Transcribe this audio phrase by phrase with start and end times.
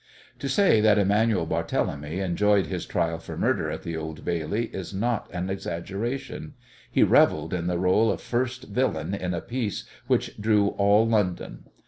[0.39, 4.95] To say that Emanuel Barthélemy enjoyed his trial for murder at the Old Bailey is
[4.95, 6.55] not an exaggeration.
[6.91, 11.65] He revelled in the role of first villain in a piece which drew all London.